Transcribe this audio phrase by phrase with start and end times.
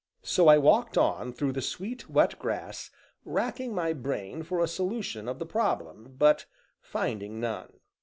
[0.23, 2.89] So I walked on through the sweet, wet grass,
[3.23, 6.47] racking my brain for a solution of the problem, but
[6.81, 7.73] finding none.